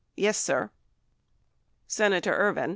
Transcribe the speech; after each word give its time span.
Yes, 0.17 0.35
sir. 0.35 0.71
Senator 1.85 2.33
Ervin. 2.35 2.69